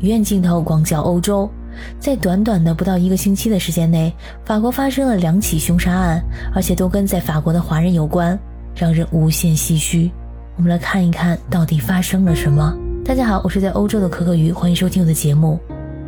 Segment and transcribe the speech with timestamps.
[0.00, 1.50] 远镜头广角欧洲，
[1.98, 4.12] 在短短的不到一个星期的时间内，
[4.44, 6.22] 法国发生了两起凶杀案，
[6.54, 8.38] 而且都跟在法国的华人有关，
[8.76, 10.08] 让人无限唏嘘。
[10.56, 12.72] 我们来看一看到底发生了什么。
[13.04, 15.58] 大家好，我是在欧洲的可可鱼，欢迎收听我的节目。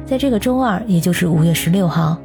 [0.07, 2.17] 在这个周二，也就是五月十六号，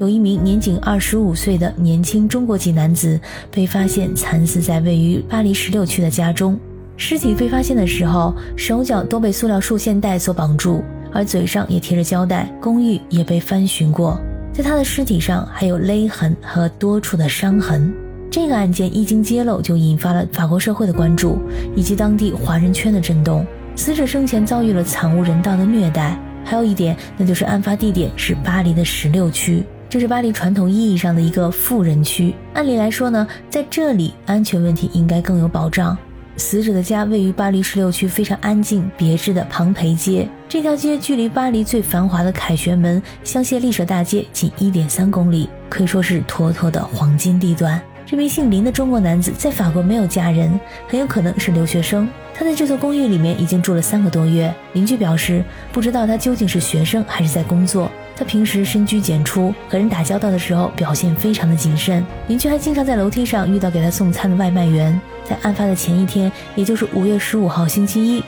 [0.00, 6.58] 有一名年仅二十五岁的年轻中国籍男子被发现惨死在位于巴黎十六区的家中。
[6.96, 12.50] 尸体被发现的时候，手脚都被塑料束线带所绑住，而嘴上也贴着胶带。
[12.60, 14.20] 公寓也被翻寻过，
[14.52, 17.92] 在他的尸体上还有勒痕和多处的伤痕。
[18.30, 21.38] 这个案件一经揭露，就引发了法国社会的关注
[21.76, 23.46] 以及当地华人圈的震动。
[23.76, 32.34] 死者生前遭遇了惨无人道的虐待，还有一点，那就是案发地点是巴黎的十六区，这是巴黎传统意义上的一个富人区。
[32.54, 35.96] 按理来说呢，在这里安全问题应该更有保障。
[36.36, 47.80] 死者的家位于巴黎十六区非常安静别致的庞培街，这条街距离巴黎最繁华的凯旋门香榭丽舍大街仅一点三公里，可以说是妥妥的黄金地段。
[48.04, 52.08] 这名姓林的中国男子在法国没有家人，很有可能是留学生。
[52.34, 54.52] 他在这座公寓里面已经住了三个多月。
[54.72, 57.90] 邻居表示，不知道他究竟是学生还是在工作。
[58.16, 62.04] 他平时深居简出，和人打交道的时候表现非常的谨慎。
[62.28, 65.00] 邻居还经常在楼梯上遇到给他送餐的外卖员。
[65.24, 68.22] 在案发的前一天，也就是五月十五号星期一，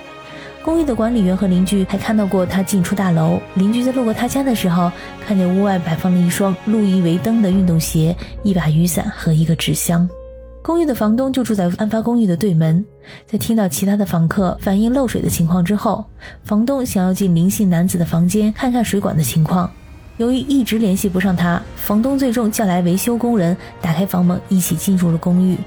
[0.63, 3.41] 公寓的管理员和邻居还看到过他进出大楼。
[3.55, 4.91] 邻居在路过他家的时候，
[5.27, 10.09] 看见屋外摆放了一双路易威登的运动鞋、一把雨伞和一个纸箱。
[10.65, 12.83] 公寓的房东就住在案发公寓的对门，
[13.27, 16.03] 在听到其他的房客反映漏水的情况之后，
[16.43, 19.71] 房东想要进林姓男子的房间看看水管的情况。
[20.17, 25.59] 由于一直联系不上他，房东最终叫来维修工人，打开房门，一起进入了公寓。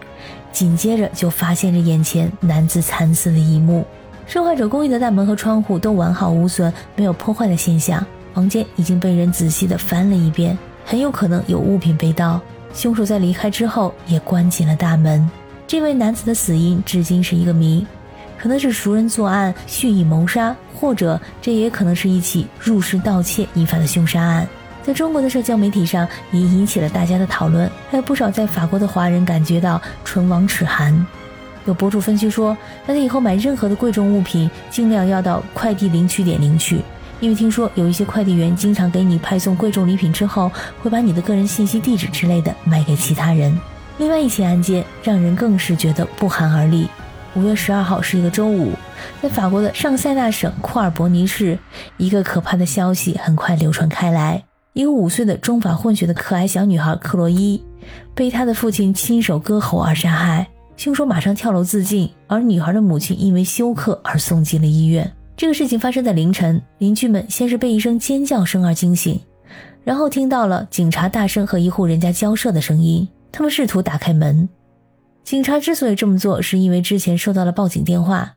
[0.51, 3.85] 紧接着就发现着眼前男子惨死的一幕。
[4.25, 8.03] 受害者公寓的大门和窗户都完好无损，没有破坏的现象。
[8.33, 12.41] 房间已经被人仔细的翻了一遍，很有可能有物品被盗。
[12.73, 15.29] 凶手在离开之后也关紧了大门。
[15.65, 17.85] 这位男子的死因至今是一个谜，
[18.37, 24.47] 可能是熟人作案蓄意谋杀，或者这也可能是一起入室盗窃引发的凶杀案。
[24.83, 31.05] 在中国的社交媒体上也引起了大家的讨论，还有不少在法国的华人感觉到唇亡齿寒。
[31.65, 32.55] 有博主分析说，
[32.85, 36.79] 大家以后买任何的贵重物品，尽量要到快递领取点领取，
[37.19, 40.51] 因为听说有一些快递员经常给你派送贵重礼品之后，
[40.81, 43.57] 会把你的个人信息、地址之类的卖给其他人。
[43.97, 46.87] 另外一起案件让人更是觉得不寒而栗。
[47.33, 48.73] 五月十二号是一个周五，
[49.21, 51.57] 在法国的上塞纳省库尔伯尼市，
[51.97, 54.43] 一个可怕的消息很快流传开来。
[54.73, 57.63] 一个五岁的中法混血的可爱小女孩克洛伊，
[58.13, 60.47] 被她的父亲亲手割喉而杀害，
[60.77, 65.11] 凶手马上跳楼自尽，而女孩的母亲因为休克而送进了医院。
[65.37, 69.21] 这个事情发生在凌晨，邻居们先是被一声尖叫声而惊醒，
[69.83, 74.49] 然后听到了警察大声和一户人家交涉的声音，他们试图打开门。
[75.23, 78.33] 警察之所以这么做，是因为之前收到了报警电话，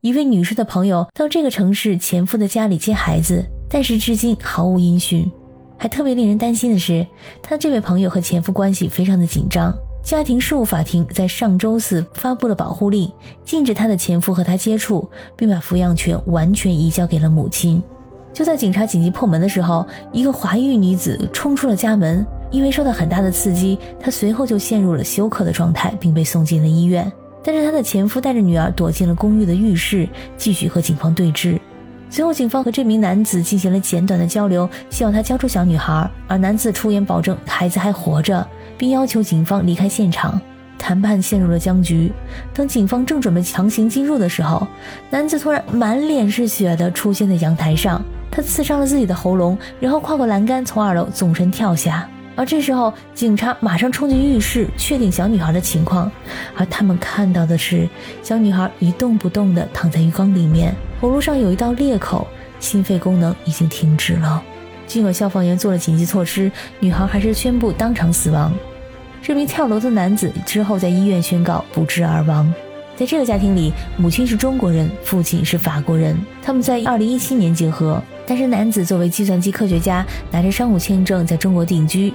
[0.00, 5.30] 一位女士的朋友到这个城市前夫的家里接孩子，但是至今毫无音讯。
[5.78, 7.06] 还特别令人担心的是，
[7.40, 9.72] 他这位朋友和前夫关系非常的紧张。
[10.02, 13.10] 家庭事务法庭在上周四发布了保护令，
[13.44, 17.82] 禁止她的前夫和她接触，并把抚养权完全移交给了母亲。
[18.32, 27.10] 就在警察紧急破门的时候，一个怀孕女子冲出了家门，因为受到很大的刺激，她随后就陷入了休克的状态，并被送进了医院。
[27.44, 31.58] 但是她的前夫带着女儿躲进了公寓的浴室，继续和警方对峙。
[32.10, 36.10] 随后，警方和这名男子进行了简短的交流，希望他交出小女孩。
[36.26, 38.44] 而男子出言保证孩子还活着，
[38.76, 40.38] 并要求警方离开现场。
[40.76, 42.10] 谈判陷入了僵局。
[42.52, 44.66] 当警方正准备强行进入的时候，
[45.08, 52.08] 男子突然满脸是血的出现在阳台上，他刺伤了自己的喉咙，然后跨过栏杆从二楼纵身跳下。
[52.36, 56.10] 而这时候，警察马上冲进浴室，确定小女孩的情况。
[56.56, 57.88] 而他们看到的是，
[58.22, 62.26] 小女孩一动不动地躺在浴缸里面，喉咙上有一道裂口，
[62.58, 64.42] 心肺功能已经停止了。
[64.86, 68.52] 尽管消防员做了紧急措施，女孩还是宣布当场死亡。
[69.22, 72.52] 这名跳楼的男子之后在医院宣告不治而亡。
[72.96, 78.02] 在这个家庭里，母亲是中国人，父亲是法国人，他们在2017年结合。
[78.30, 82.14] 但是男子作为计算机科学家，拿着商务签证在中国定居，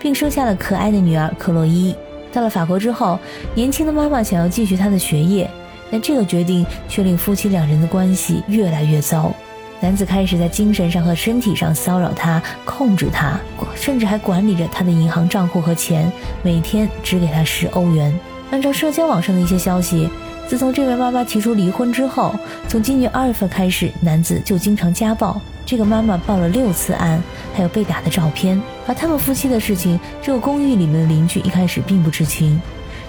[0.00, 1.94] 并生下了可爱的女儿克洛伊。
[2.32, 3.16] 到了法国之后，
[3.54, 5.48] 年轻的妈妈想要继续她的学业，
[5.88, 9.32] 但这个决定却令夫妻两人的关系越来越糟。
[9.78, 13.38] 男子开始在精神上和身体上骚扰她，控制她，
[13.76, 16.10] 甚至还管理着她的银行账户和钱，
[16.42, 18.12] 每天只给她十欧元。
[18.50, 20.10] 按照社交网上的一些消息。
[20.48, 22.34] 自从这位妈妈提出离婚之后，
[22.68, 25.40] 从今年二月份开始，男子就经常家暴。
[25.64, 27.22] 这个妈妈报了六次案，
[27.54, 28.60] 还有被打的照片。
[28.86, 32.60] 而他们夫妻的事情，这个公寓里面的邻居一开始并不知情，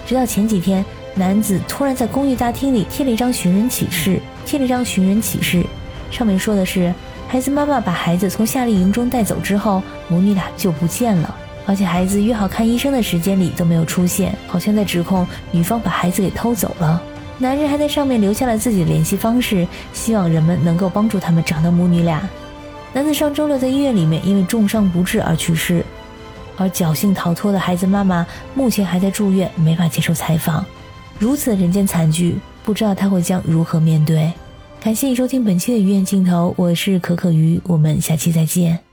[0.06, 0.84] 直到前几天，
[1.14, 5.64] 男子突然在公寓大厅里贴了一张寻人启事，贴了一张寻人启事，
[6.10, 6.94] 上面说的是，
[7.28, 11.34] 孩子妈妈把孩子从夏令营中带走之后，母女俩就不见了，
[11.66, 17.02] 而且孩子约好看医生的时间里都没有出现，好像在指控女方把孩子给偷走了。
[17.36, 22.22] 男人还在上面留下了自己的联系方式，希望人们能够帮助他们找到母女俩。
[22.94, 25.84] 男子上周六在医院里面因为重伤不治而去世，
[26.56, 28.24] 而侥幸逃脱的孩子妈妈
[28.54, 30.64] 目前还在住院，没法接受采访。
[31.18, 34.32] 如此人间惨剧，不知道他会将如何面对。
[34.80, 38.83] 感谢你收听本期的鱼眼镜头，我是可可鱼，我们下期再见。